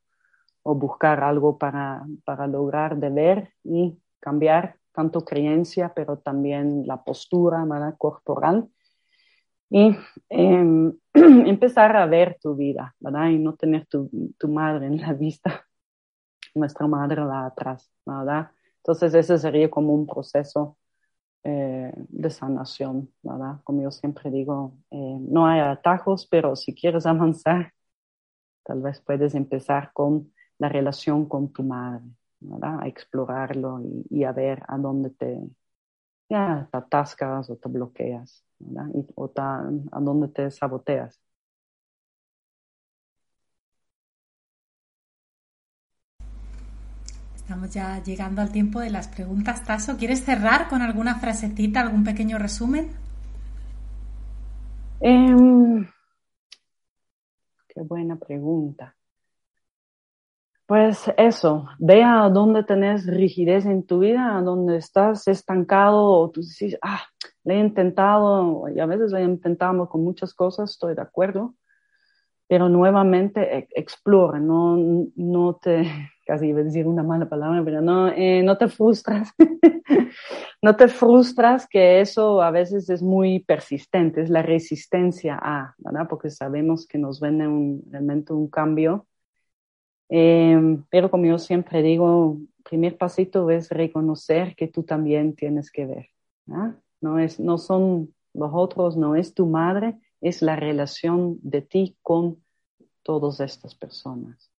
[0.63, 7.03] o buscar algo para, para lograr de ver y cambiar tanto creencia, pero también la
[7.03, 7.95] postura ¿verdad?
[7.97, 8.67] corporal
[9.69, 9.95] y
[10.29, 13.29] eh, empezar a ver tu vida, ¿verdad?
[13.29, 15.65] Y no tener tu, tu madre en la vista,
[16.55, 18.51] nuestra madre va atrás, ¿verdad?
[18.88, 20.78] Entonces ese sería como un proceso
[21.43, 23.62] eh, de sanación, ¿verdad?
[23.63, 27.73] Como yo siempre digo, eh, no hay atajos, pero si quieres avanzar,
[28.63, 32.06] tal vez puedes empezar con la relación con tu madre,
[32.39, 32.80] ¿verdad?
[32.82, 35.39] A explorarlo y, y a ver a dónde te,
[36.30, 38.89] ya, te atascas o te bloqueas, ¿verdad?
[38.95, 39.60] Y, o ta,
[39.91, 41.21] a dónde te saboteas.
[47.47, 49.63] Estamos ya llegando al tiempo de las preguntas.
[49.63, 52.89] Taso, ¿quieres cerrar con alguna frasecita, algún pequeño resumen?
[54.99, 55.88] Eh,
[57.69, 58.93] qué buena pregunta.
[60.65, 66.77] Pues eso, vea dónde tenés rigidez en tu vida, dónde estás estancado o tú dices,
[66.81, 67.03] ah,
[67.45, 71.55] le he intentado, y a veces le intentamos con muchas cosas, estoy de acuerdo,
[72.45, 74.75] pero nuevamente e, explora, no,
[75.15, 75.89] no te,
[76.27, 79.33] casi iba a decir una mala palabra, pero no, eh, no te frustras,
[80.61, 86.07] no te frustras que eso a veces es muy persistente, es la resistencia a, ¿verdad?
[86.09, 89.07] Porque sabemos que nos vende un, realmente un cambio
[90.09, 95.85] eh, pero como yo siempre digo, primer pasito es reconocer que tú también tienes que
[95.85, 96.09] ver.
[97.01, 101.97] No, es, no son los otros, no es tu madre, es la relación de ti
[102.01, 102.43] con
[103.03, 104.49] todas estas personas.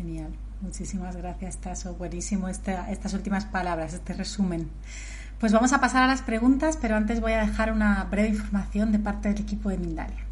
[0.00, 0.30] Genial.
[0.62, 1.94] Muchísimas gracias, Taso.
[1.94, 4.70] Buenísimo esta, estas últimas palabras, este resumen.
[5.38, 8.92] Pues vamos a pasar a las preguntas, pero antes voy a dejar una breve información
[8.92, 10.29] de parte del equipo de Mindalia.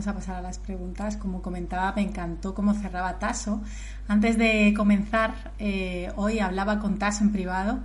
[0.00, 1.18] Vamos a pasar a las preguntas.
[1.18, 3.60] Como comentaba, me encantó cómo cerraba Taso.
[4.08, 7.80] Antes de comenzar, eh, hoy hablaba con Taso en privado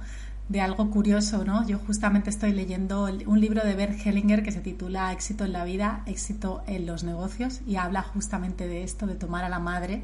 [0.47, 1.67] de algo curioso, ¿no?
[1.67, 5.65] Yo justamente estoy leyendo un libro de Bert Hellinger que se titula Éxito en la
[5.65, 10.03] vida, éxito en los negocios y habla justamente de esto, de tomar a la madre,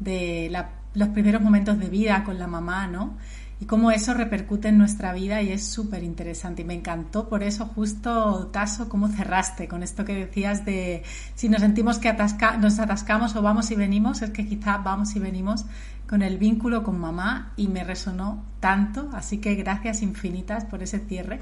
[0.00, 0.50] de
[0.94, 3.18] los primeros momentos de vida con la mamá, ¿no?
[3.62, 6.62] Y cómo eso repercute en nuestra vida y es súper interesante.
[6.62, 11.04] Y me encantó por eso justo, Taso, cómo cerraste con esto que decías de
[11.36, 12.12] si nos sentimos que
[12.58, 15.64] nos atascamos o vamos y venimos, es que quizá vamos y venimos
[16.08, 20.98] con el vínculo con mamá y me resonó tanto, así que gracias infinitas por ese
[20.98, 21.40] cierre.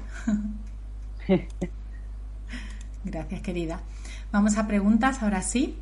[3.03, 3.79] gracias, querida.
[4.31, 5.75] Vamos a preguntas, ahora sí.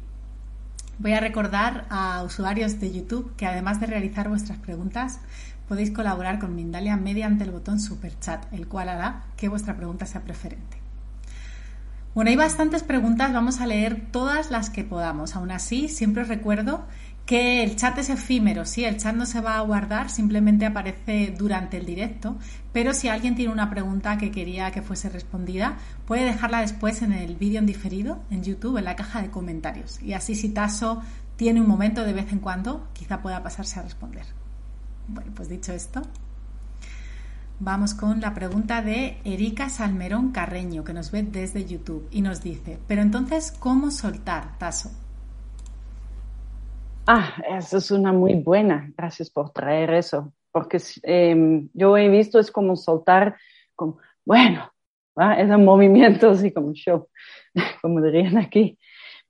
[0.99, 5.21] Voy a recordar a usuarios de YouTube que además de realizar vuestras preguntas,
[5.69, 10.07] podéis colaborar con Mindalia mediante el botón Super Chat, el cual hará que vuestra pregunta
[10.07, 10.77] sea preferente.
[12.15, 15.35] Bueno, hay bastantes preguntas, vamos a leer todas las que podamos.
[15.35, 16.87] Aún así, siempre os recuerdo
[17.27, 21.35] que el chat es efímero, sí, el chat no se va a guardar, simplemente aparece
[21.37, 22.35] durante el directo,
[22.73, 25.77] pero si alguien tiene una pregunta que quería que fuese respondida,
[26.07, 30.01] puede dejarla después en el vídeo en diferido en YouTube, en la caja de comentarios.
[30.01, 31.03] Y así si Taso
[31.35, 34.25] tiene un momento de vez en cuando, quizá pueda pasarse a responder.
[35.11, 36.01] Bueno, pues dicho esto,
[37.59, 42.43] vamos con la pregunta de Erika Salmerón Carreño, que nos ve desde YouTube y nos
[42.43, 44.91] dice, pero entonces, ¿cómo soltar, Taso?
[47.07, 48.93] Ah, esa es una muy buena.
[48.95, 50.31] Gracias por traer eso.
[50.51, 53.35] Porque em, yo he visto es como soltar,
[53.75, 54.71] como, bueno,
[55.35, 57.07] es un movimiento así como show,
[57.81, 58.77] como dirían aquí.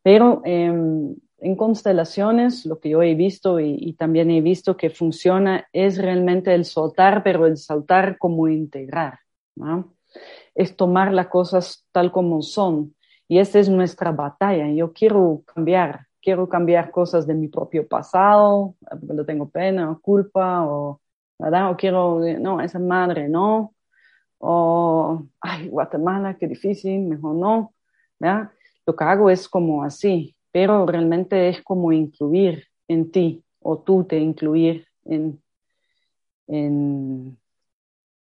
[0.04, 5.68] Pero em, en constelaciones, lo que yo he visto y, también he visto que funciona
[5.74, 9.20] es realmente el soltar, pero el soltar como integrar.
[10.56, 12.96] Es tomar las cosas tal como son.
[13.28, 14.70] Y esta es nuestra batalla.
[14.70, 18.76] Yo quiero cambiar, quiero cambiar cosas de mi propio pasado,
[19.06, 21.02] cuando tengo pena o culpa, o,
[21.38, 21.72] ¿verdad?
[21.72, 23.74] o quiero, no, esa madre no,
[24.40, 27.74] o, ay, Guatemala, qué difícil, mejor no,
[28.20, 28.52] ¿verdad?
[28.86, 34.04] Lo que hago es como así, pero realmente es como incluir en ti, o tú
[34.04, 35.42] te incluir en,
[36.48, 37.38] en,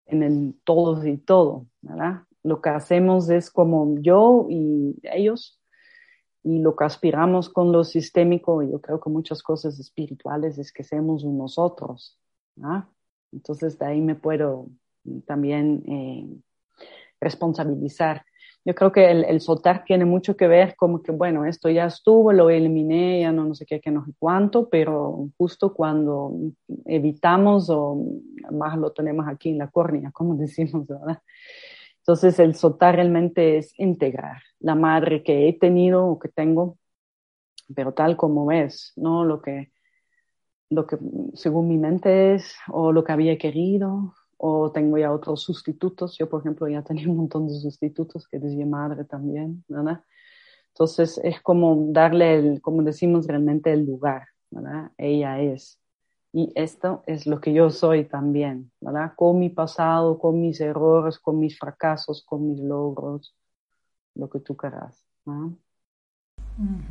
[0.07, 2.23] en todos y todo, ¿verdad?
[2.43, 5.61] Lo que hacemos es como yo y ellos,
[6.43, 10.85] y lo que aspiramos con lo sistémico, yo creo que muchas cosas espirituales es que
[10.85, 12.21] seamos nosotros.
[13.33, 14.69] Entonces de ahí me puedo
[15.27, 16.41] también eh,
[17.21, 18.25] responsabilizar.
[18.67, 22.33] Yo creo que el, soltar tiene mucho que ver como que, bueno, esto ya estuvo,
[22.33, 26.33] lo eliminé, ya no, no sé qué, que no sé cuánto, pero justo cuando
[26.85, 27.97] evitamos o
[28.51, 31.23] más lo tenemos aquí en la córnea, como decimos, ¿verdad?
[31.99, 36.77] Entonces, el soltar realmente es integrar la madre que he tenido o que tengo,
[37.73, 39.71] pero tal como es, no lo que,
[40.71, 40.99] lo que
[41.35, 46.17] según mi mente es o lo que había querido o tengo ya otros sustitutos.
[46.19, 50.03] Yo, por ejemplo, ya tenía un montón de sustitutos que decía madre también, ¿verdad?
[50.69, 54.91] Entonces, es como darle, el, como decimos realmente, el lugar, ¿verdad?
[54.99, 55.81] Ella es.
[56.33, 59.13] Y esto es lo que yo soy también, ¿verdad?
[59.17, 63.35] Con mi pasado, con mis errores, con mis fracasos, con mis logros,
[64.15, 64.57] lo que tú.
[65.25, 65.57] ¿no?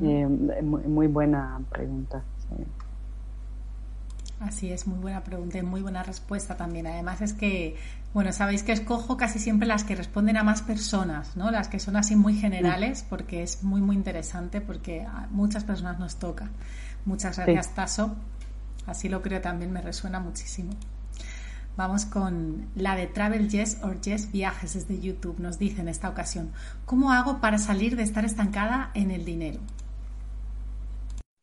[0.02, 2.24] Eh, muy, buena pregunta.
[4.40, 6.88] Así es, muy buena pregunta y muy buena respuesta también.
[6.88, 7.78] Además es que,
[8.14, 11.52] bueno, sabéis que escojo casi siempre las que responden a más personas, ¿no?
[11.52, 16.00] Las que son así muy generales, porque es muy, muy interesante, porque a muchas personas
[16.00, 16.50] nos toca.
[17.06, 18.16] Muchas gracias, Taso.
[18.86, 20.72] Así lo creo también, me resuena muchísimo.
[21.78, 25.40] Vamos con la de Travel Yes or Yes Viajes desde YouTube.
[25.40, 26.52] Nos dice en esta ocasión,
[26.86, 29.60] ¿cómo hago para salir de estar estancada en el dinero?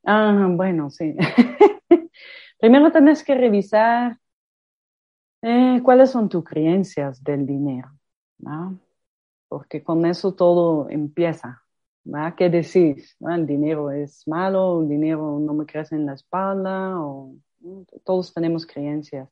[0.07, 1.15] Ah, bueno, sí.
[2.63, 4.21] Primero tenés que revisar
[5.43, 7.91] eh, cuáles son tus creencias del dinero,
[8.39, 8.79] ¿no?
[9.49, 11.61] porque con eso todo empieza.
[12.37, 13.17] ¿Qué decís?
[13.19, 16.95] El dinero es malo, el dinero no me crece en la espalda,
[18.05, 19.29] todos tenemos creencias.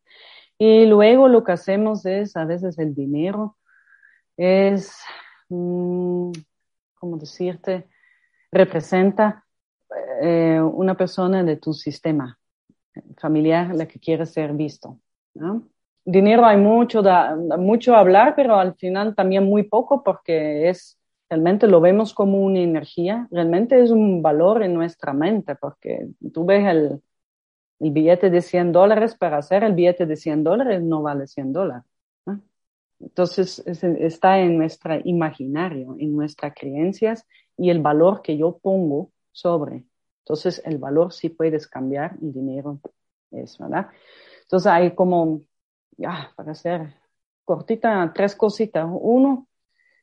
[0.59, 3.59] Y luego lo que hacemos es, a veces el dinero
[4.37, 4.93] es,
[5.51, 6.33] mm,
[6.97, 7.88] ¿cómo decirte?
[8.51, 9.47] Representa
[10.21, 12.39] eh, una persona de tu sistema
[13.18, 14.98] familiar la que quiere ser visto.
[16.04, 20.98] Dinero hay mucho, da, mucho hablar, pero al final también muy poco porque es
[21.28, 26.44] realmente lo vemos como una energía, realmente es un valor en nuestra mente, porque tú
[26.44, 27.01] ves el,
[27.78, 31.53] el billete de 100 dólares, para hacer el billete de 100 dólares no vale 100
[31.53, 31.84] dólares.
[33.01, 37.26] Entonces está en nuestro imaginario, en nuestras creencias
[37.57, 39.84] y el valor que yo pongo sobre.
[40.21, 42.81] Entonces el valor sí puedes cambiar, el dinero
[43.31, 43.89] es, ¿verdad?
[44.43, 45.43] Entonces hay como,
[45.97, 46.95] ya, para hacer
[47.45, 48.87] cortita, tres cositas.
[48.91, 49.49] Uno,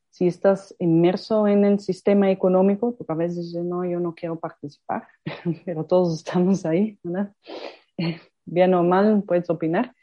[0.10, 5.08] si estás inmerso en el sistema económico, porque a veces no, yo no quiero participar,
[5.66, 7.34] pero todos estamos ahí, ¿verdad?
[8.46, 9.94] Bien o mal, puedes opinar.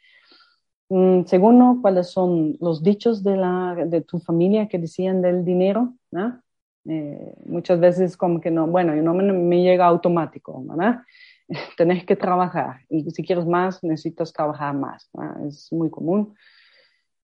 [0.88, 5.94] Mm, segundo, cuáles son los dichos de, la, de tu familia que decían del dinero,
[6.10, 6.43] ¿no?
[6.86, 11.00] Eh, muchas veces como que no, bueno, no me, me llega automático, ¿verdad?
[11.76, 15.10] Tenés que trabajar y si quieres más, necesitas trabajar más,
[15.46, 16.34] es muy común.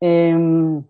[0.00, 0.82] Em,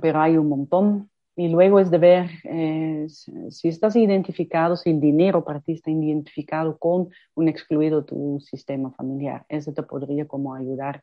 [0.00, 1.10] pero hay un montón.
[1.34, 5.90] Y luego es de ver eh, si estás identificado, si el dinero para ti está
[5.90, 9.46] identificado con un excluido tu sistema familiar.
[9.48, 11.02] Eso te podría como ayudar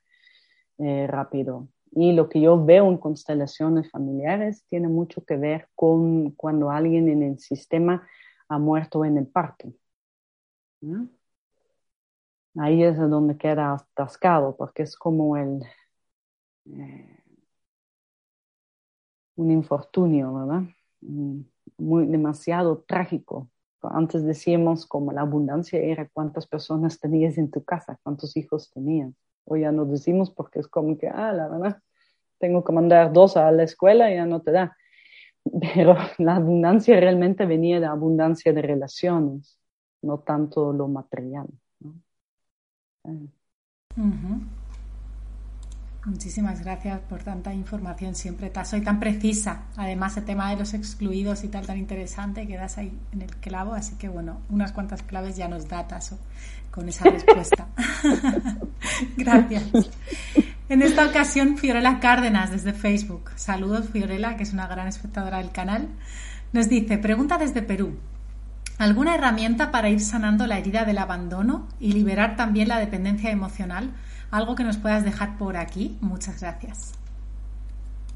[0.78, 1.68] eh, rápido.
[1.92, 7.10] Y lo que yo veo en constelaciones familiares tiene mucho que ver con cuando alguien
[7.10, 8.08] en el sistema
[8.48, 9.74] ha muerto en el parto.
[12.56, 15.64] Ahí es donde queda atascado, porque es como el,
[16.66, 17.20] eh,
[19.36, 20.64] un infortunio, ¿verdad?
[21.02, 21.42] Mm,
[21.78, 23.50] muy demasiado trágico.
[23.82, 29.14] Antes decíamos como la abundancia era cuántas personas tenías en tu casa, cuántos hijos tenías.
[29.50, 31.82] Hoy ya no decimos porque es como que, ah, la verdad,
[32.38, 34.78] tengo que mandar dos a la escuela y ya no te da.
[35.74, 39.60] Pero la abundancia realmente venía de abundancia de relaciones,
[40.02, 41.48] no tanto lo material.
[41.80, 41.96] ¿no?
[46.10, 48.52] Muchísimas gracias por tanta información siempre.
[48.66, 49.66] Soy tan precisa.
[49.78, 53.76] Además, el tema de los excluidos y tal tan interesante, quedas ahí en el clavo.
[53.76, 56.18] Así que, bueno, unas cuantas claves ya nos da Taso
[56.72, 57.68] con esa respuesta.
[59.18, 59.66] gracias.
[60.68, 63.30] En esta ocasión, Fiorella Cárdenas desde Facebook.
[63.36, 65.90] Saludos, Fiorella, que es una gran espectadora del canal.
[66.54, 68.00] Nos dice, pregunta desde Perú.
[68.80, 73.92] ¿Alguna herramienta para ir sanando la herida del abandono y liberar también la dependencia emocional?
[74.32, 75.98] ¿Algo que nos puedas dejar por aquí?
[76.02, 76.94] Muchas gracias.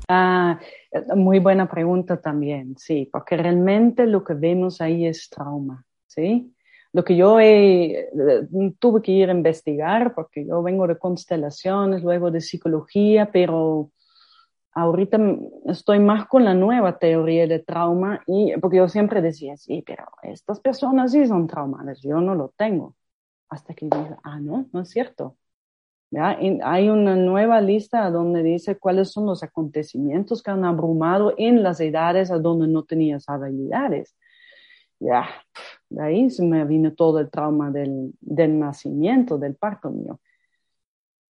[0.07, 0.59] Ah,
[1.16, 6.53] muy buena pregunta también, sí, porque realmente lo que vemos ahí es trauma, ¿sí?
[6.91, 7.38] Lo que yo
[8.80, 13.89] tuve que ir a investigar, porque yo vengo de constelaciones, luego de psicología, pero
[14.74, 15.18] ahorita
[15.66, 20.05] estoy más con la nueva teoría de trauma, y, porque yo siempre decía, sí, pero
[20.22, 22.95] estas personas sí son traumadas, yo no lo tengo.
[23.49, 25.38] Hasta que dije, ah, no, no es cierto
[26.20, 31.80] hay una nueva lista donde dice cuáles son los acontecimientos que han abrumado en las
[31.80, 34.16] edades a donde no tenías habilidades.
[34.99, 35.28] Ya,
[35.89, 40.20] de ahí se me vino todo el trauma del, del nacimiento, del parto mío.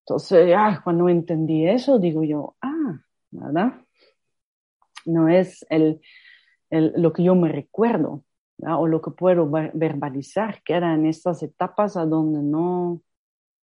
[0.05, 2.99] Entonces, ya, cuando entendí eso, digo yo, ah,
[3.31, 3.73] ¿verdad?
[5.05, 6.01] No es el,
[6.69, 8.23] lo que yo me recuerdo,
[8.59, 13.01] o lo que puedo verbalizar, que era en estas etapas a donde no,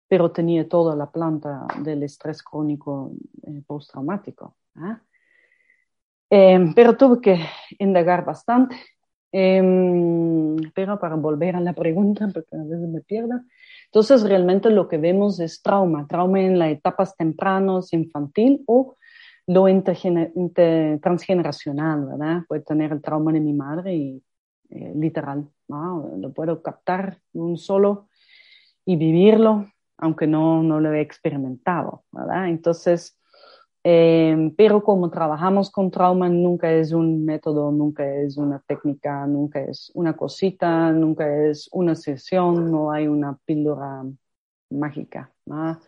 [0.10, 3.12] pero tenía toda la planta del estrés crónico
[3.44, 4.56] eh, postraumático.
[4.76, 5.00] ¿ah?
[6.30, 7.40] Em, pero tuve que
[7.78, 8.76] indagar bastante.
[9.32, 13.40] Em, pero para volver a la pregunta, porque a veces me pierdo,
[13.86, 18.98] entonces realmente lo que vemos es trauma, trauma en las etapas tempranas, infantil o
[19.46, 19.66] lo
[21.02, 22.42] transgeneracional, ¿verdad?
[22.48, 24.24] Puede tener el trauma de mi madre y
[24.70, 26.12] eh, literal, ¿no?
[26.18, 28.08] lo puedo captar un solo
[28.86, 29.68] y vivirlo
[30.00, 32.48] aunque no, no lo he experimentado, ¿verdad?
[32.50, 33.18] Entonces,
[33.84, 39.62] eh, pero como trabajamos con trauma, nunca es un método, nunca es una técnica, nunca
[39.62, 44.04] es una cosita, nunca es una sesión, no hay una píldora
[44.70, 45.32] mágica.
[45.46, 45.80] ¿verdad?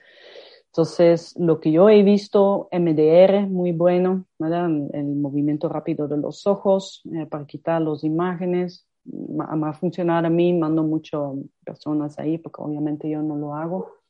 [0.67, 4.69] Entonces, lo que yo he visto, MDR, muy bueno, ¿verdad?
[4.93, 10.29] el movimiento rápido de los ojos eh, para quitar las imágenes, va a funcionar a
[10.29, 11.35] mí, mando mucho
[11.65, 14.00] personas ahí, porque obviamente yo no lo hago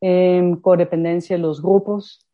[0.00, 2.26] eh, codependencia en los grupos,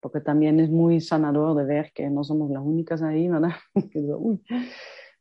[0.00, 3.52] porque también es muy sanador de ver que no somos las únicas ahí, ¿verdad?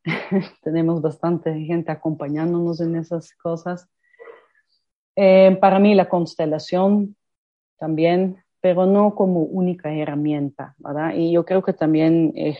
[0.61, 3.89] tenemos bastante gente acompañándonos en esas cosas.
[5.15, 7.15] Eh, para mí la constelación
[7.77, 11.13] también, pero no como única herramienta, ¿verdad?
[11.15, 12.57] Y yo creo que también, eh,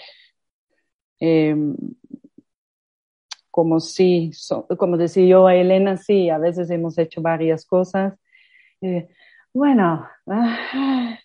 [1.20, 1.76] em,
[3.50, 4.32] como si,
[4.78, 8.16] como decía yo a Elena, sí, a veces hemos hecho varias cosas,
[9.54, 11.18] bueno, ah,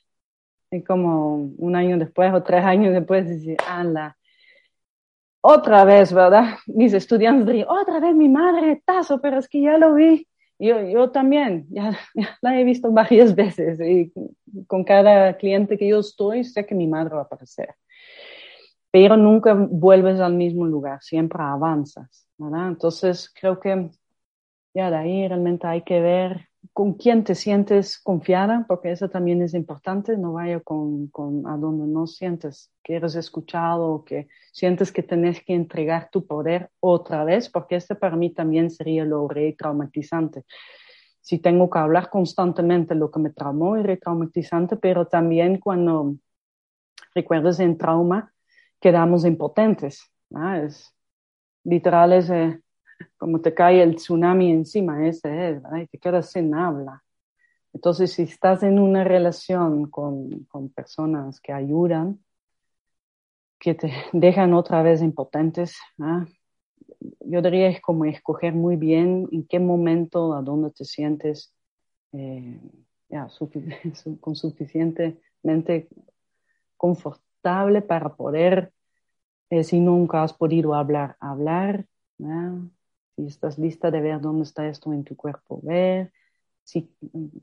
[0.71, 4.17] y como un año después o tres años después, dice, anda,
[5.41, 6.57] otra vez, ¿verdad?
[6.67, 10.27] Mis estudiantes otra vez mi madre, tazo, pero es que ya lo vi.
[10.59, 11.97] Yo, yo también, ya,
[12.43, 14.13] la he visto varias veces y
[14.67, 17.75] con cada cliente que yo estoy, sé que mi madre va a aparecer.
[18.91, 22.69] Pero nunca vuelves al mismo lugar, siempre avanzas, ¿verdad?
[22.69, 23.91] Entonces creo que
[24.75, 26.48] ya de ahí realmente hay que ver
[26.79, 31.57] con quién te sientes confiada, porque eso también es importante, no vaya con, con a
[31.57, 37.25] donde no sientes que eres escuchado, que sientes que tenés que entregar tu poder otra
[37.25, 40.45] vez, porque este para mí también sería lo re-traumatizante.
[41.21, 46.15] Si tengo que hablar constantemente lo que me traumó y re-traumatizante, pero también cuando
[47.13, 48.33] recuerdas en trauma,
[48.79, 50.13] quedamos impotentes.
[50.63, 50.95] Es,
[51.65, 52.31] literal, es,
[53.17, 57.03] como te cae el tsunami encima, ese es, y te quedas sin habla.
[57.73, 62.19] Entonces, si estás en una relación con, con personas que ayudan,
[63.59, 65.77] que te dejan otra vez impotentes,
[67.21, 71.53] yo diría es como escoger muy bien en qué momento, a dónde te sientes
[72.13, 72.61] eh,
[74.21, 75.89] con suficientemente
[76.77, 78.73] confortable para poder,
[79.51, 81.87] eh, si nunca has podido hablar, hablar,
[83.19, 86.13] si estás lista de ver dónde está esto en tu cuerpo, ver,
[86.63, 86.89] si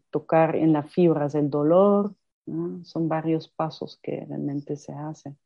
[0.09, 2.15] tocar en las fibras del dolor,
[2.83, 5.37] son varios pasos que realmente se hacen.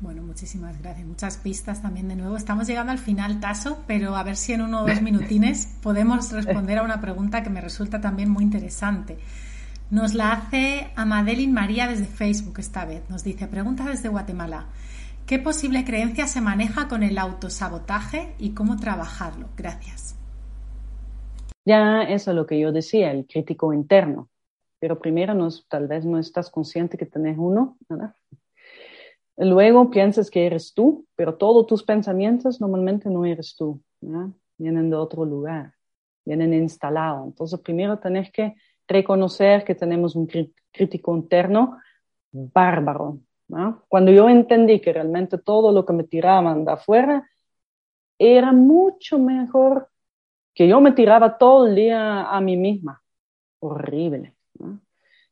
[0.00, 1.06] Bueno, muchísimas gracias.
[1.06, 2.36] Muchas pistas también de nuevo.
[2.36, 6.30] Estamos llegando al final, Taso, pero a ver si en uno o dos minutines podemos
[6.30, 9.18] responder a una pregunta que me resulta también muy interesante.
[9.90, 13.08] Nos la hace Amadeline María desde Facebook esta vez.
[13.08, 14.66] Nos dice, pregunta desde Guatemala.
[15.26, 19.48] ¿Qué posible creencia se maneja con el autosabotaje y cómo trabajarlo?
[19.56, 20.18] Gracias.
[21.64, 24.28] Ya eso es lo que yo decía, el crítico interno.
[24.78, 28.14] Pero primero no, tal vez no estás consciente que tenés uno, ¿verdad?
[29.38, 33.80] Luego piensas que eres tú, pero todos tus pensamientos normalmente no eres tú,
[34.58, 35.72] vienen de otro lugar,
[36.22, 37.26] vienen instalados.
[37.28, 38.56] Entonces primero tenés que
[38.86, 40.28] reconocer que tenemos un
[40.70, 41.78] crítico interno
[42.30, 43.20] bárbaro,
[43.88, 47.30] cuando yo entendí que realmente todo lo que me tiraban de afuera
[48.18, 49.90] era mucho mejor
[50.54, 53.02] que yo me tiraba todo el día a mí misma.
[53.58, 54.34] Horrible.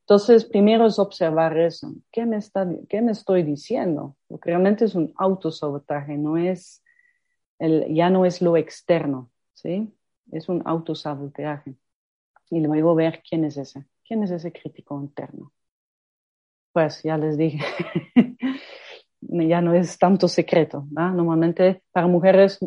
[0.00, 1.94] Entonces, primero es observar eso.
[2.10, 4.16] ¿Qué me, está, ¿Qué me estoy diciendo?
[4.26, 6.82] Porque realmente es un autosabotaje, no es
[7.58, 9.94] el, ya no es lo externo, ¿sí?
[10.32, 11.76] Es un autosabotaje.
[12.50, 15.52] Y luego ver quién es ese, quién es ese crítico interno
[16.72, 17.60] pues ya les dije,
[19.20, 20.86] ya no es tanto secreto.
[20.90, 22.58] Normalmente para mujeres,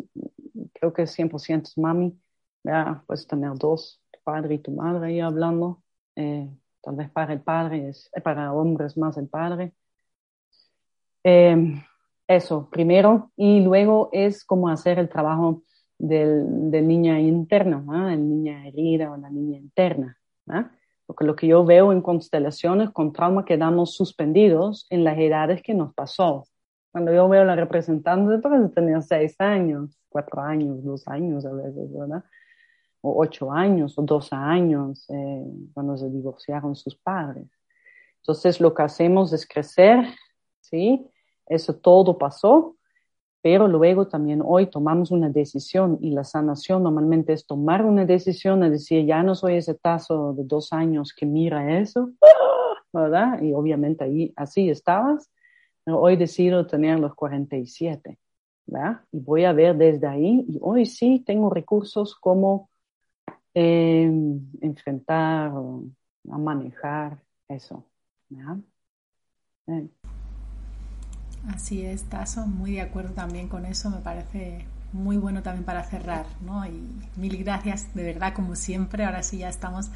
[0.74, 2.18] creo que 100% es mami,
[2.62, 3.02] ¿verdad?
[3.06, 5.82] puedes tener dos, tu padre y tu madre ahí hablando.
[6.14, 6.48] Eh,
[6.80, 9.72] tal vez para el padre, es, eh, para hombres más el padre.
[11.22, 11.82] Em,
[12.28, 15.62] eso, primero, y luego es como hacer el trabajo
[15.98, 18.08] del, del niña interno, ¿no?
[18.08, 20.16] el niña herida o la niña interna.
[21.06, 25.72] Porque lo que yo veo en constelaciones con trauma quedamos suspendidos en las edades que
[25.72, 26.44] nos pasó.
[26.90, 31.92] Cuando yo veo la representante, entonces tenía seis años, cuatro años, dos años a veces,
[31.92, 32.24] ¿verdad?
[33.02, 35.44] O ocho años, o dos años, eh,
[35.74, 37.46] cuando se divorciaron sus padres.
[38.22, 40.06] Entonces lo que hacemos es crecer,
[40.60, 41.08] ¿sí?
[41.46, 42.75] Eso todo pasó,
[43.46, 48.58] pero luego también hoy tomamos una decisión y la sanación normalmente es tomar una decisión
[48.58, 52.10] de decir, ya no soy ese tazo de dos años que mira eso,
[52.92, 53.40] ¿verdad?
[53.40, 55.30] Y obviamente ahí así estabas,
[55.84, 58.18] pero hoy decido tener los 47,
[58.66, 59.02] ¿verdad?
[59.12, 62.68] Y voy a ver desde ahí, y hoy sí tengo recursos como
[63.54, 64.10] eh,
[64.60, 65.84] enfrentar o
[66.32, 67.84] a manejar eso,
[68.28, 68.56] ¿verdad?
[69.68, 69.88] Eh.
[71.54, 75.84] Así es, Taso, muy de acuerdo también con eso, me parece muy bueno también para
[75.84, 76.66] cerrar, ¿no?
[76.66, 76.82] Y
[77.16, 79.90] mil gracias, de verdad, como siempre, ahora sí ya estamos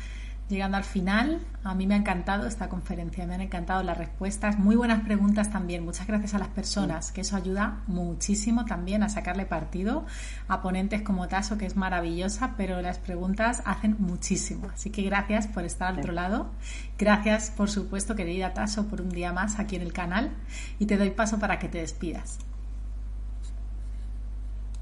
[0.50, 1.40] llegando al final.
[1.64, 5.50] A mí me ha encantado esta conferencia, me han encantado las respuestas, muy buenas preguntas
[5.50, 5.84] también.
[5.84, 10.04] Muchas gracias a las personas, que eso ayuda muchísimo también a sacarle partido
[10.48, 14.68] a ponentes como Taso, que es maravillosa, pero las preguntas hacen muchísimo.
[14.74, 16.50] Así que gracias por estar al otro lado.
[16.98, 20.32] Gracias, por supuesto, querida Taso, por un día más aquí en el canal
[20.78, 22.38] y te doy paso para que te despidas.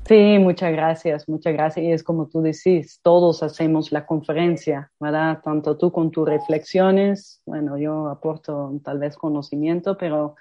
[0.08, 1.84] Sí, muchas gracias, muchas gracias.
[1.84, 5.42] Y es como tú decís, todos hacemos la conferencia, ¿verdad?
[5.44, 10.36] Tanto tú con tus reflexiones, bueno, yo aporto tal vez conocimiento, pero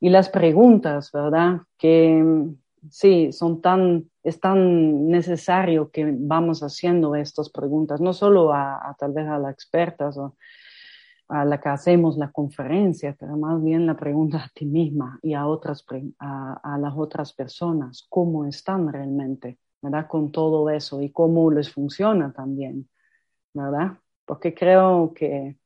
[0.00, 1.60] y las preguntas, ¿verdad?
[1.78, 2.20] Que
[2.90, 8.96] sí, son tan, es tan necesario que vamos haciendo estas preguntas, no solo a, a
[8.98, 10.34] tal vez a las expertas o
[11.28, 15.34] a la que hacemos la conferencia, pero más bien la pregunta a ti misma y
[15.34, 15.84] a, otras,
[16.18, 20.06] a, las otras personas, cómo están realmente, ¿verdad?
[20.06, 22.88] Con todo eso y cómo les funciona también,
[23.52, 23.98] ¿verdad?
[24.24, 25.56] Porque creo que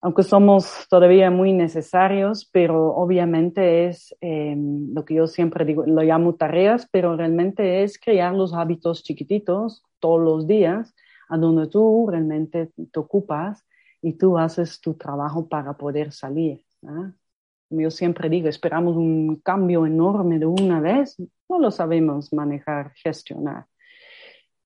[0.00, 6.02] aunque somos todavía muy necesarios, pero obviamente es em, lo que yo siempre digo, lo
[6.02, 10.94] llamo tareas, pero realmente es crear los hábitos chiquititos todos los días,
[11.28, 13.64] a donde tú realmente te ocupas
[14.00, 16.64] y tú haces tu trabajo para poder salir.
[16.80, 21.16] Como yo siempre digo, esperamos un cambio enorme de una vez,
[21.48, 23.66] no lo sabemos manejar, gestionar.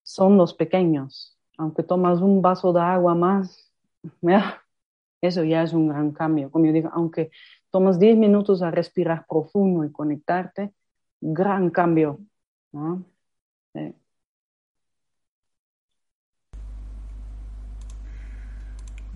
[0.03, 1.39] Son los pequeños.
[1.59, 3.73] Aunque tomas un vaso de agua más,
[5.21, 6.51] eso ya es un gran cambio.
[6.51, 7.31] Como yo digo, aunque
[7.71, 10.73] tomas 10 minutos a respirar profundo y conectarte,
[11.21, 12.19] gran cambio.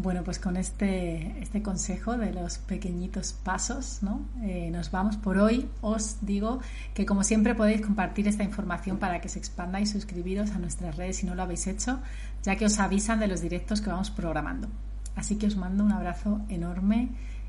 [0.06, 4.20] Bueno, pues con este, este consejo de los pequeñitos pasos, ¿no?
[4.40, 5.68] Eh, nos vamos por hoy.
[5.80, 6.60] Os digo
[6.94, 10.96] que como siempre podéis compartir esta información para que se expanda y suscribiros a nuestras
[10.96, 11.98] redes si no lo habéis hecho,
[12.44, 14.68] ya que os avisan de los directos que vamos programando.
[15.16, 17.08] Así que os mando un abrazo enorme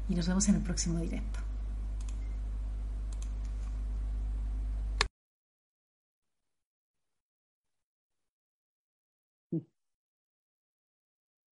[0.09, 1.46] y nos vemos en el próximo directo.